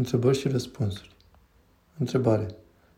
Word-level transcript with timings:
Întrebări 0.00 0.38
și 0.38 0.48
răspunsuri. 0.48 1.16
Întrebare. 1.98 2.46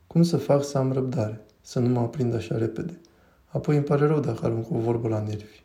Cum 0.07 0.23
să 0.23 0.37
fac 0.37 0.65
să 0.65 0.79
am 0.79 0.93
răbdare? 0.93 1.45
Să 1.61 1.79
nu 1.79 1.89
mă 1.89 2.01
aprind 2.01 2.35
așa 2.35 2.57
repede. 2.57 3.01
Apoi 3.47 3.77
îmi 3.77 3.85
pare 3.85 4.07
rău 4.07 4.21
dacă 4.21 4.45
arunc 4.45 4.71
o 4.71 4.79
vorbă 4.79 5.09
la 5.09 5.21
nervi. 5.21 5.63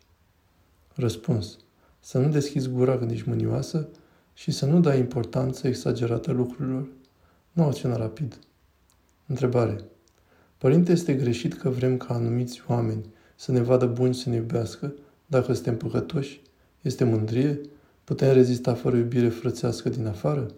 Răspuns. 0.94 1.58
Să 2.00 2.18
nu 2.18 2.28
deschizi 2.28 2.68
gura 2.68 2.98
când 2.98 3.10
ești 3.10 3.28
mânioasă 3.28 3.88
și 4.34 4.50
să 4.50 4.66
nu 4.66 4.80
dai 4.80 4.98
importanță 4.98 5.66
exagerată 5.66 6.32
lucrurilor. 6.32 6.88
Nu 7.52 7.62
acționa 7.62 7.96
rapid. 7.96 8.38
Întrebare. 9.26 9.84
Părinte, 10.58 10.92
este 10.92 11.14
greșit 11.14 11.54
că 11.54 11.68
vrem 11.68 11.96
ca 11.96 12.14
anumiți 12.14 12.62
oameni 12.68 13.06
să 13.36 13.52
ne 13.52 13.60
vadă 13.60 13.86
buni 13.86 14.14
să 14.14 14.28
ne 14.28 14.36
iubească 14.36 14.92
dacă 15.26 15.52
suntem 15.52 15.76
păcătoși? 15.76 16.42
Este 16.82 17.04
mândrie? 17.04 17.60
Putem 18.04 18.32
rezista 18.32 18.74
fără 18.74 18.96
iubire 18.96 19.28
frățească 19.28 19.88
din 19.88 20.06
afară? 20.06 20.50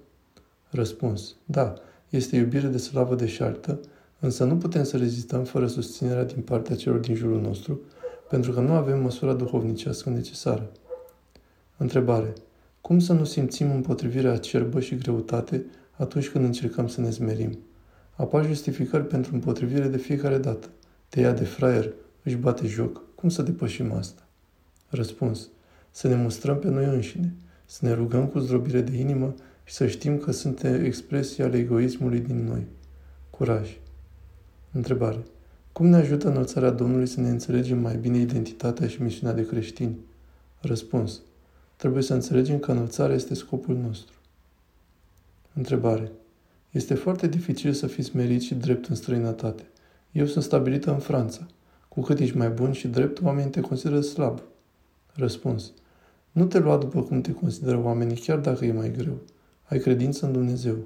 Răspuns. 0.71 1.35
Da, 1.45 1.75
este 2.09 2.37
iubire 2.37 2.67
de 2.67 2.79
slavă 2.79 3.15
deșartă, 3.15 3.81
însă 4.19 4.45
nu 4.45 4.57
putem 4.57 4.85
să 4.85 4.97
rezistăm 4.97 5.45
fără 5.45 5.67
susținerea 5.67 6.25
din 6.25 6.43
partea 6.43 6.77
celor 6.77 6.99
din 6.99 7.15
jurul 7.15 7.41
nostru, 7.41 7.81
pentru 8.29 8.53
că 8.53 8.61
nu 8.61 8.73
avem 8.73 9.03
măsura 9.03 9.33
duhovnicească 9.33 10.11
necesară. 10.11 10.71
Întrebare. 11.77 12.33
Cum 12.81 12.99
să 12.99 13.13
nu 13.13 13.25
simțim 13.25 13.71
împotrivirea 13.71 14.33
acerbă 14.33 14.81
și 14.81 14.97
greutate 14.97 15.65
atunci 15.97 16.29
când 16.29 16.45
încercăm 16.45 16.89
să 16.89 17.01
ne 17.01 17.11
smerim? 17.11 17.59
Apar 18.17 18.47
justificări 18.47 19.07
pentru 19.07 19.35
împotrivire 19.35 19.89
de 19.89 19.97
fiecare 19.97 20.39
dată. 20.39 20.69
Te 21.09 21.21
ia 21.21 21.33
de 21.33 21.45
fraier, 21.45 21.93
își 22.23 22.37
bate 22.37 22.67
joc. 22.67 23.03
Cum 23.15 23.29
să 23.29 23.43
depășim 23.43 23.93
asta? 23.93 24.23
Răspuns. 24.89 25.49
Să 25.91 26.09
ne 26.09 26.15
mustrăm 26.15 26.59
pe 26.59 26.69
noi 26.69 26.85
înșine, 26.85 27.35
să 27.67 27.87
ne 27.87 27.93
rugăm 27.93 28.27
cu 28.27 28.39
zdrobire 28.39 28.81
de 28.81 28.97
inimă 28.97 29.35
și 29.71 29.77
să 29.77 29.87
știm 29.87 30.19
că 30.19 30.33
suntem 30.33 30.85
expresii 30.85 31.43
ale 31.43 31.59
egoismului 31.59 32.21
din 32.21 32.45
noi. 32.45 32.67
Curaj. 33.31 33.79
Întrebare. 34.73 35.19
Cum 35.73 35.87
ne 35.87 35.97
ajută 35.97 36.29
înălțarea 36.29 36.71
Domnului 36.71 37.07
să 37.07 37.21
ne 37.21 37.29
înțelegem 37.29 37.79
mai 37.79 37.97
bine 37.97 38.19
identitatea 38.19 38.89
și 38.89 39.03
misiunea 39.03 39.35
de 39.35 39.47
creștini? 39.47 39.97
Răspuns. 40.61 41.21
Trebuie 41.77 42.03
să 42.03 42.15
înțelegem 42.15 42.59
că 42.59 42.71
înălțarea 42.71 43.15
este 43.15 43.35
scopul 43.35 43.77
nostru. 43.77 44.15
Întrebare. 45.55 46.13
Este 46.71 46.95
foarte 46.95 47.27
dificil 47.27 47.73
să 47.73 47.87
fii 47.87 48.03
smerit 48.03 48.43
și 48.43 48.55
drept 48.55 48.87
în 48.87 48.95
străinătate. 48.95 49.69
Eu 50.13 50.27
sunt 50.27 50.45
stabilită 50.45 50.91
în 50.91 50.99
Franța. 50.99 51.47
Cu 51.89 52.01
cât 52.01 52.19
ești 52.19 52.37
mai 52.37 52.49
bun 52.49 52.73
și 52.73 52.89
drept, 52.89 53.23
oamenii 53.23 53.51
te 53.51 53.61
consideră 53.61 54.01
slab. 54.01 54.43
Răspuns. 55.13 55.73
Nu 56.33 56.45
te 56.45 56.59
lua 56.59 56.77
după 56.77 57.03
cum 57.03 57.21
te 57.21 57.33
consideră 57.33 57.83
oamenii, 57.83 58.17
chiar 58.17 58.39
dacă 58.39 58.65
e 58.65 58.73
mai 58.73 58.93
greu. 58.93 59.19
Ai 59.71 59.79
credință 59.79 60.27
în 60.27 60.33
Dumnezeu. 60.33 60.77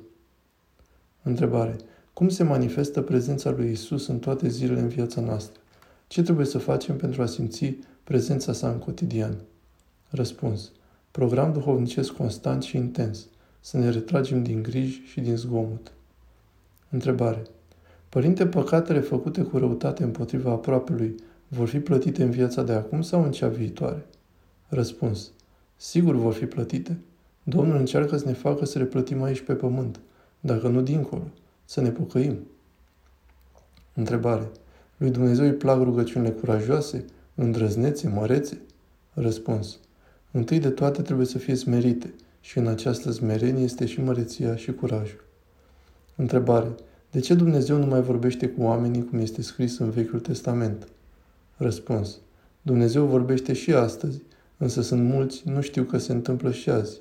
Întrebare. 1.22 1.76
Cum 2.12 2.28
se 2.28 2.42
manifestă 2.42 3.00
prezența 3.02 3.50
lui 3.50 3.70
Isus 3.70 4.06
în 4.06 4.18
toate 4.18 4.48
zilele 4.48 4.80
în 4.80 4.88
viața 4.88 5.20
noastră? 5.20 5.60
Ce 6.06 6.22
trebuie 6.22 6.46
să 6.46 6.58
facem 6.58 6.96
pentru 6.96 7.22
a 7.22 7.26
simți 7.26 7.76
prezența 8.04 8.52
sa 8.52 8.68
în 8.68 8.78
cotidian? 8.78 9.36
Răspuns. 10.08 10.72
Program 11.10 11.52
duhovnicesc 11.52 12.12
constant 12.12 12.62
și 12.62 12.76
intens. 12.76 13.26
Să 13.60 13.78
ne 13.78 13.90
retragem 13.90 14.42
din 14.42 14.62
griji 14.62 15.02
și 15.06 15.20
din 15.20 15.36
zgomot. 15.36 15.92
Întrebare. 16.90 17.42
Părinte, 18.08 18.46
păcatele 18.46 19.00
făcute 19.00 19.42
cu 19.42 19.58
răutate 19.58 20.02
împotriva 20.02 20.50
aproapelui 20.50 21.14
vor 21.48 21.68
fi 21.68 21.80
plătite 21.80 22.22
în 22.22 22.30
viața 22.30 22.62
de 22.62 22.72
acum 22.72 23.02
sau 23.02 23.24
în 23.24 23.32
cea 23.32 23.48
viitoare? 23.48 24.06
Răspuns. 24.68 25.30
Sigur 25.76 26.14
vor 26.14 26.32
fi 26.32 26.46
plătite. 26.46 26.98
Domnul 27.44 27.76
încearcă 27.76 28.16
să 28.16 28.26
ne 28.26 28.32
facă 28.32 28.64
să 28.64 28.78
le 28.78 28.84
plătim 28.84 29.22
aici 29.22 29.40
pe 29.40 29.54
pământ, 29.54 30.00
dacă 30.40 30.68
nu 30.68 30.82
dincolo, 30.82 31.22
să 31.64 31.80
ne 31.80 31.90
pocăim. 31.90 32.38
Întrebare. 33.94 34.50
Lui 34.96 35.10
Dumnezeu 35.10 35.44
îi 35.44 35.52
plac 35.52 35.82
rugăciunile 35.82 36.30
curajoase, 36.30 37.04
îndrăznețe, 37.34 38.08
mărețe? 38.08 38.60
Răspuns. 39.12 39.78
Întâi 40.30 40.58
de 40.58 40.70
toate 40.70 41.02
trebuie 41.02 41.26
să 41.26 41.38
fie 41.38 41.54
smerite 41.54 42.14
și 42.40 42.58
în 42.58 42.66
această 42.66 43.10
smerenie 43.10 43.64
este 43.64 43.86
și 43.86 44.00
măreția 44.00 44.56
și 44.56 44.72
curajul. 44.72 45.24
Întrebare. 46.16 46.74
De 47.10 47.20
ce 47.20 47.34
Dumnezeu 47.34 47.76
nu 47.76 47.86
mai 47.86 48.00
vorbește 48.02 48.48
cu 48.48 48.62
oamenii 48.62 49.04
cum 49.04 49.18
este 49.18 49.42
scris 49.42 49.78
în 49.78 49.90
Vechiul 49.90 50.20
Testament? 50.20 50.88
Răspuns. 51.56 52.18
Dumnezeu 52.62 53.06
vorbește 53.06 53.52
și 53.52 53.72
astăzi, 53.72 54.22
însă 54.56 54.82
sunt 54.82 55.02
mulți, 55.02 55.42
nu 55.48 55.60
știu 55.60 55.82
că 55.82 55.98
se 55.98 56.12
întâmplă 56.12 56.52
și 56.52 56.70
azi. 56.70 57.00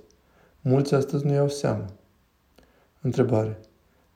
Mulți 0.65 0.93
astăzi 0.93 1.25
nu 1.25 1.33
iau 1.33 1.49
seama. 1.49 1.85
Întrebare. 3.01 3.59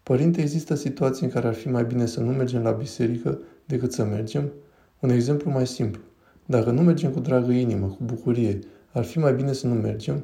Părinte, 0.04 0.42
există 0.42 0.76
situații 0.76 1.26
în 1.26 1.32
care 1.32 1.48
ar 1.48 1.54
fi 1.54 1.70
mai 1.70 1.86
bine 1.86 2.06
să 2.06 2.20
nu 2.20 2.32
mergem 2.32 2.62
la 2.62 2.72
biserică 2.72 3.40
decât 3.66 3.94
să 3.94 4.04
mergem? 4.04 4.52
Un 5.00 5.10
exemplu 5.10 5.52
mai 5.52 5.68
simplu. 5.68 6.02
Dacă 6.46 6.72
nu 6.72 6.82
mergem 6.82 7.12
cu 7.12 7.20
dragă 7.20 7.52
inimă, 7.52 7.88
cu 7.88 8.04
bucurie, 8.04 8.60
ar 8.92 9.04
fi 9.04 9.20
mai 9.20 9.34
bine 9.34 9.54
să 9.54 9.68
nu 9.68 9.74
mergem? 9.74 10.24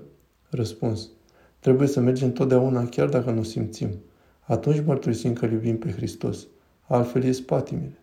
Răspuns. 0.50 1.10
Trebuie 1.60 1.88
să 1.88 2.00
mergem 2.00 2.32
totdeauna 2.32 2.86
chiar 2.86 3.10
dacă 3.10 3.32
nu 3.32 3.44
simțim. 3.44 3.90
Atunci 4.42 4.84
mărturisim 4.86 5.34
că 5.34 5.46
iubim 5.46 5.78
pe 5.78 5.92
Hristos. 5.92 6.48
Altfel 6.88 7.24
e 7.24 7.32
spatimile. 7.32 8.00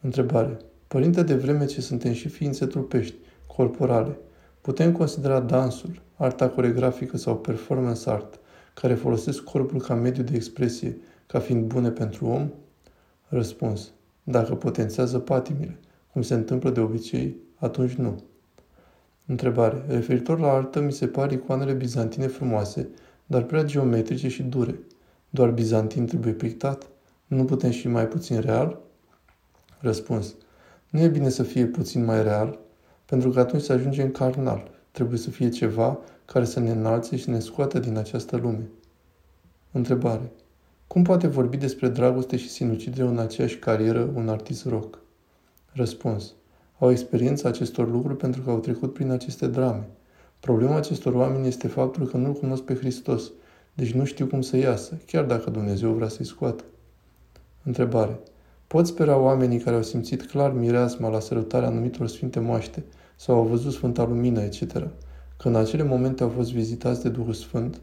Întrebare. 0.00 0.56
Părinte, 0.88 1.22
de 1.22 1.34
vreme 1.34 1.64
ce 1.64 1.80
suntem 1.80 2.12
și 2.12 2.28
ființe 2.28 2.66
trupești, 2.66 3.14
corporale, 3.46 4.18
putem 4.60 4.92
considera 4.92 5.40
dansul, 5.40 6.00
arta 6.24 6.48
coregrafică 6.48 7.16
sau 7.16 7.36
performance 7.36 8.10
art, 8.10 8.40
care 8.74 8.94
folosesc 8.94 9.42
corpul 9.42 9.80
ca 9.80 9.94
mediu 9.94 10.22
de 10.22 10.34
expresie, 10.34 10.96
ca 11.26 11.38
fiind 11.38 11.64
bune 11.64 11.90
pentru 11.90 12.26
om? 12.26 12.50
Răspuns. 13.28 13.90
Dacă 14.22 14.54
potențează 14.54 15.18
patimile, 15.18 15.78
cum 16.12 16.22
se 16.22 16.34
întâmplă 16.34 16.70
de 16.70 16.80
obicei, 16.80 17.36
atunci 17.58 17.92
nu. 17.92 18.22
Întrebare. 19.26 19.84
Referitor 19.88 20.38
la 20.38 20.52
artă, 20.52 20.80
mi 20.80 20.92
se 20.92 21.06
par 21.06 21.32
icoanele 21.32 21.72
bizantine 21.72 22.26
frumoase, 22.26 22.88
dar 23.26 23.42
prea 23.42 23.64
geometrice 23.64 24.28
și 24.28 24.42
dure. 24.42 24.78
Doar 25.30 25.50
bizantin 25.50 26.06
trebuie 26.06 26.32
pictat? 26.32 26.86
Nu 27.26 27.44
putem 27.44 27.70
și 27.70 27.88
mai 27.88 28.08
puțin 28.08 28.40
real? 28.40 28.80
Răspuns. 29.78 30.34
Nu 30.90 31.00
e 31.00 31.08
bine 31.08 31.28
să 31.28 31.42
fie 31.42 31.66
puțin 31.66 32.04
mai 32.04 32.22
real, 32.22 32.58
pentru 33.06 33.30
că 33.30 33.40
atunci 33.40 33.62
se 33.62 33.72
ajunge 33.72 34.02
în 34.02 34.10
carnal. 34.10 34.70
Trebuie 34.92 35.18
să 35.18 35.30
fie 35.30 35.48
ceva 35.48 35.98
care 36.24 36.44
să 36.44 36.60
ne 36.60 36.70
înalțe 36.70 37.16
și 37.16 37.30
ne 37.30 37.38
scoată 37.38 37.78
din 37.78 37.96
această 37.96 38.36
lume. 38.36 38.68
Întrebare. 39.70 40.32
Cum 40.86 41.02
poate 41.02 41.26
vorbi 41.26 41.56
despre 41.56 41.88
dragoste 41.88 42.36
și 42.36 42.48
sinucidere 42.48 43.08
în 43.08 43.18
aceeași 43.18 43.58
carieră 43.58 44.10
un 44.14 44.28
artist 44.28 44.66
rock? 44.66 44.98
Răspuns. 45.72 46.34
Au 46.78 46.90
experiența 46.90 47.48
acestor 47.48 47.90
lucruri 47.90 48.16
pentru 48.16 48.42
că 48.42 48.50
au 48.50 48.58
trecut 48.58 48.92
prin 48.92 49.10
aceste 49.10 49.46
drame. 49.46 49.88
Problema 50.40 50.76
acestor 50.76 51.14
oameni 51.14 51.46
este 51.46 51.68
faptul 51.68 52.06
că 52.06 52.16
nu-L 52.16 52.32
cunosc 52.32 52.62
pe 52.62 52.74
Hristos, 52.74 53.30
deci 53.74 53.92
nu 53.92 54.04
știu 54.04 54.26
cum 54.26 54.40
să 54.40 54.56
iasă, 54.56 54.98
chiar 55.06 55.24
dacă 55.24 55.50
Dumnezeu 55.50 55.92
vrea 55.92 56.08
să-i 56.08 56.26
scoată. 56.26 56.64
Întrebare. 57.62 58.20
Pot 58.66 58.86
spera 58.86 59.16
oamenii 59.16 59.58
care 59.58 59.76
au 59.76 59.82
simțit 59.82 60.26
clar 60.26 60.52
mireasma 60.52 61.08
la 61.08 61.20
sărutarea 61.20 61.68
anumitor 61.68 62.08
sfinte 62.08 62.40
moaște 62.40 62.84
sau 63.22 63.36
au 63.36 63.44
văzut 63.44 63.72
Sfânta 63.72 64.04
Lumină, 64.04 64.40
etc., 64.40 64.72
că 65.36 65.48
în 65.48 65.54
acele 65.54 65.82
momente 65.82 66.22
au 66.22 66.28
fost 66.28 66.52
vizitați 66.52 67.02
de 67.02 67.08
Duhul 67.08 67.32
Sfânt? 67.32 67.80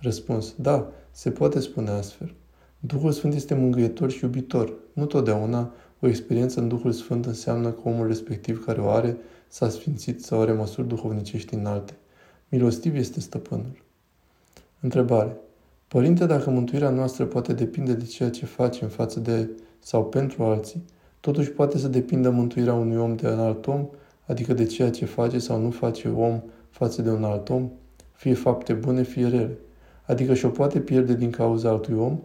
Răspuns. 0.00 0.54
Da, 0.56 0.88
se 1.10 1.30
poate 1.30 1.60
spune 1.60 1.90
astfel. 1.90 2.34
Duhul 2.80 3.12
Sfânt 3.12 3.34
este 3.34 3.54
mângâietor 3.54 4.10
și 4.10 4.24
iubitor. 4.24 4.72
Nu 4.92 5.06
totdeauna 5.06 5.72
o 6.00 6.06
experiență 6.08 6.60
în 6.60 6.68
Duhul 6.68 6.92
Sfânt 6.92 7.26
înseamnă 7.26 7.70
că 7.70 7.80
omul 7.84 8.06
respectiv 8.06 8.64
care 8.64 8.80
o 8.80 8.88
are 8.88 9.16
s-a 9.48 9.68
sfințit 9.68 10.24
sau 10.24 10.40
are 10.40 10.52
măsuri 10.52 10.88
duhovnicești 10.88 11.54
înalte. 11.54 11.96
Milostiv 12.48 12.94
este 12.94 13.20
stăpânul. 13.20 13.82
Întrebare. 14.80 15.36
Părinte, 15.88 16.26
dacă 16.26 16.50
mântuirea 16.50 16.90
noastră 16.90 17.24
poate 17.24 17.52
depinde 17.52 17.92
de 17.92 18.04
ceea 18.04 18.30
ce 18.30 18.46
facem 18.46 18.88
față 18.88 19.20
de 19.20 19.50
sau 19.78 20.04
pentru 20.04 20.42
alții, 20.42 20.84
totuși 21.20 21.50
poate 21.50 21.78
să 21.78 21.88
depindă 21.88 22.30
mântuirea 22.30 22.74
unui 22.74 22.96
om 22.96 23.16
de 23.16 23.28
un 23.28 23.38
alt 23.38 23.66
om, 23.66 23.88
adică 24.26 24.52
de 24.52 24.64
ceea 24.64 24.90
ce 24.90 25.04
face 25.04 25.38
sau 25.38 25.60
nu 25.60 25.70
face 25.70 26.08
om 26.08 26.42
față 26.70 27.02
de 27.02 27.10
un 27.10 27.24
alt 27.24 27.48
om, 27.48 27.70
fie 28.12 28.34
fapte 28.34 28.72
bune, 28.72 29.02
fie 29.02 29.28
rele. 29.28 29.58
Adică 30.06 30.34
și-o 30.34 30.48
poate 30.48 30.80
pierde 30.80 31.14
din 31.14 31.30
cauza 31.30 31.68
altui 31.68 31.94
om, 31.94 32.20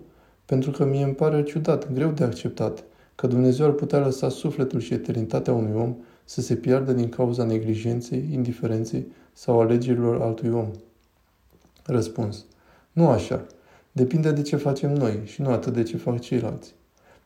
pentru 0.45 0.71
că 0.71 0.85
mie 0.85 1.03
îmi 1.03 1.15
pare 1.15 1.43
ciudat, 1.43 1.93
greu 1.93 2.11
de 2.11 2.23
acceptat, 2.23 2.83
că 3.15 3.27
Dumnezeu 3.27 3.65
ar 3.65 3.71
putea 3.71 3.99
lăsa 3.99 4.29
sufletul 4.29 4.79
și 4.79 4.93
eternitatea 4.93 5.53
unui 5.53 5.81
om 5.81 5.95
să 6.25 6.41
se 6.41 6.55
piardă 6.55 6.93
din 6.93 7.09
cauza 7.09 7.43
neglijenței, 7.43 8.29
indiferenței 8.31 9.07
sau 9.33 9.59
alegerilor 9.59 10.21
altui 10.21 10.49
om. 10.49 10.71
Răspuns. 11.85 12.45
Nu 12.91 13.07
așa. 13.07 13.45
Depinde 13.91 14.31
de 14.31 14.41
ce 14.41 14.55
facem 14.55 14.93
noi 14.93 15.21
și 15.25 15.41
nu 15.41 15.49
atât 15.49 15.73
de 15.73 15.83
ce 15.83 15.97
fac 15.97 16.19
ceilalți. 16.19 16.73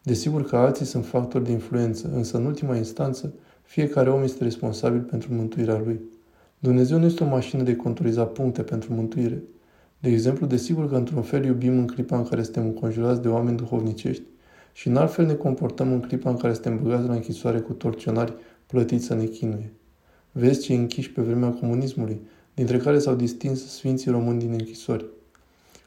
Desigur 0.03 0.45
că 0.45 0.55
alții 0.55 0.85
sunt 0.85 1.05
factori 1.05 1.43
de 1.43 1.51
influență, 1.51 2.09
însă 2.13 2.37
în 2.37 2.45
ultima 2.45 2.75
instanță, 2.75 3.33
fiecare 3.73 4.09
om 4.09 4.23
este 4.23 4.43
responsabil 4.43 5.01
pentru 5.01 5.33
mântuirea 5.33 5.81
lui. 5.85 5.99
Dumnezeu 6.59 6.99
nu 6.99 7.05
este 7.05 7.23
o 7.23 7.27
mașină 7.27 7.63
de 7.63 7.75
conturizat 7.75 8.31
puncte 8.31 8.61
pentru 8.61 8.93
mântuire. 8.93 9.43
De 9.99 10.09
exemplu, 10.09 10.45
desigur 10.45 10.89
că 10.89 10.95
într-un 10.95 11.21
fel 11.21 11.45
iubim 11.45 11.77
în 11.77 11.87
clipa 11.87 12.17
în 12.17 12.23
care 12.23 12.43
suntem 12.43 12.63
înconjurați 12.63 13.21
de 13.21 13.27
oameni 13.27 13.57
duhovnicești 13.57 14.23
și 14.73 14.87
în 14.87 14.95
alt 14.95 15.13
fel 15.13 15.25
ne 15.25 15.33
comportăm 15.33 15.91
în 15.91 15.99
clipa 15.99 16.29
în 16.29 16.37
care 16.37 16.53
suntem 16.53 16.81
băgați 16.83 17.07
la 17.07 17.13
închisoare 17.13 17.59
cu 17.59 17.73
torționari 17.73 18.33
plătiți 18.65 19.05
să 19.05 19.15
ne 19.15 19.25
chinuie. 19.25 19.73
Vezi 20.31 20.61
ce 20.61 20.73
închiși 20.73 21.11
pe 21.11 21.21
vremea 21.21 21.49
comunismului, 21.49 22.21
dintre 22.53 22.77
care 22.77 22.99
s-au 22.99 23.15
distins 23.15 23.67
Sfinții 23.67 24.11
Români 24.11 24.39
din 24.39 24.51
închisori. 24.51 25.05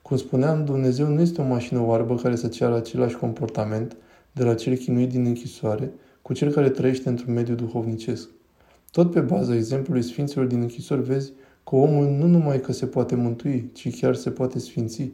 Cum 0.03 0.17
spuneam, 0.17 0.65
Dumnezeu 0.65 1.09
nu 1.09 1.21
este 1.21 1.41
o 1.41 1.45
mașină 1.45 1.81
oarbă 1.81 2.15
care 2.15 2.37
să 2.37 2.49
ceară 2.49 2.77
același 2.77 3.17
comportament 3.17 3.97
de 4.33 4.45
la 4.45 4.55
cel 4.55 4.77
chinuit 4.77 5.11
din 5.11 5.25
închisoare 5.25 5.93
cu 6.27 6.33
cel 6.33 6.53
care 6.53 6.71
trăiește 6.71 7.09
într-un 7.09 7.35
mediu 7.35 7.55
duhovnicesc. 7.55 8.29
Tot 8.91 9.11
pe 9.11 9.21
baza 9.21 9.55
exemplului 9.55 10.03
Sfinților 10.03 10.47
din 10.47 10.61
închisori 10.61 11.03
vezi 11.03 11.33
că 11.65 11.77
omul 11.77 12.07
nu 12.07 12.27
numai 12.27 12.61
că 12.61 12.73
se 12.73 12.87
poate 12.87 13.15
mântui, 13.15 13.71
ci 13.73 14.01
chiar 14.01 14.15
se 14.15 14.31
poate 14.31 14.59
sfinți. 14.59 15.13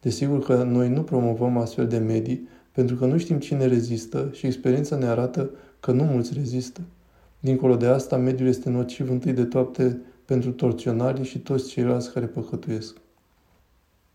Desigur 0.00 0.42
că 0.42 0.62
noi 0.62 0.88
nu 0.88 1.02
promovăm 1.02 1.56
astfel 1.56 1.86
de 1.86 1.98
medii 1.98 2.48
pentru 2.72 2.96
că 2.96 3.06
nu 3.06 3.18
știm 3.18 3.38
cine 3.38 3.66
rezistă 3.66 4.28
și 4.32 4.46
experiența 4.46 4.96
ne 4.96 5.06
arată 5.06 5.50
că 5.80 5.92
nu 5.92 6.02
mulți 6.02 6.34
rezistă. 6.34 6.80
Dincolo 7.40 7.76
de 7.76 7.86
asta, 7.86 8.16
mediul 8.16 8.48
este 8.48 8.70
nociv 8.70 9.10
întâi 9.10 9.32
de 9.32 9.44
toate 9.44 10.00
pentru 10.24 10.50
torționarii 10.50 11.24
și 11.24 11.38
toți 11.38 11.68
ceilalți 11.68 12.12
care 12.12 12.26
păcătuiesc. 12.26 12.96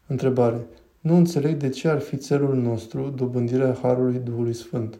Întrebare. 0.08 0.68
Nu 1.00 1.16
înțeleg 1.16 1.58
de 1.58 1.70
ce 1.70 1.88
ar 1.88 2.00
fi 2.00 2.18
țelul 2.18 2.56
nostru 2.56 3.14
dobândirea 3.16 3.78
Harului 3.82 4.22
Duhului 4.24 4.54
Sfânt. 4.54 4.98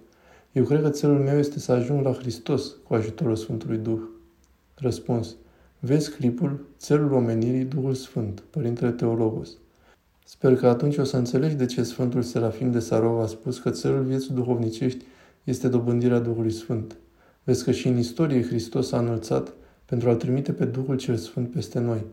Eu 0.54 0.64
cred 0.64 0.82
că 0.82 0.90
țelul 0.90 1.20
meu 1.20 1.38
este 1.38 1.60
să 1.60 1.72
ajung 1.72 2.06
la 2.06 2.12
Hristos 2.12 2.76
cu 2.88 2.94
ajutorul 2.94 3.36
Sfântului 3.36 3.78
Duh. 3.78 4.02
Răspuns. 4.76 5.36
Vezi 5.80 6.12
clipul 6.12 6.66
Țelul 6.78 7.14
omenirii 7.14 7.64
Duhul 7.64 7.94
Sfânt, 7.94 8.44
Părintele 8.50 8.92
Teologos. 8.92 9.50
Sper 10.26 10.56
că 10.56 10.68
atunci 10.68 10.98
o 10.98 11.04
să 11.04 11.18
înțelegi 11.18 11.56
de 11.56 11.66
ce 11.66 11.84
Sfântul 11.84 12.22
Serafim 12.22 12.72
de 12.72 12.80
Sarov 12.80 13.20
a 13.20 13.26
spus 13.26 13.60
că 13.60 13.70
țelul 13.70 14.04
vieții 14.04 14.34
duhovnicești 14.34 15.06
este 15.44 15.68
dobândirea 15.68 16.20
Duhului 16.20 16.52
Sfânt. 16.52 16.96
Vezi 17.44 17.64
că 17.64 17.72
și 17.72 17.88
în 17.88 17.98
istorie 17.98 18.46
Hristos 18.46 18.92
a 18.92 19.00
înălțat 19.00 19.54
pentru 19.86 20.10
a-L 20.10 20.16
trimite 20.16 20.52
pe 20.52 20.66
Duhul 20.66 20.98
cel 20.98 21.16
Sfânt 21.16 21.52
peste 21.52 21.80
noi. 21.80 22.06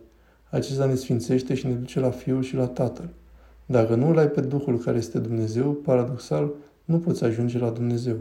Acesta 0.50 0.84
ne 0.84 0.94
sfințește 0.94 1.54
și 1.54 1.66
ne 1.66 1.72
duce 1.72 2.00
la 2.00 2.10
Fiul 2.10 2.42
și 2.42 2.54
la 2.54 2.66
Tatăl. 2.66 3.08
Dacă 3.66 3.94
nu 3.94 4.08
îl 4.08 4.18
ai 4.18 4.28
pe 4.28 4.40
Duhul 4.40 4.78
care 4.78 4.98
este 4.98 5.18
Dumnezeu, 5.18 5.72
paradoxal, 5.72 6.52
nu 6.90 6.98
poți 6.98 7.24
ajunge 7.24 7.58
la 7.58 7.70
Dumnezeu. 7.70 8.16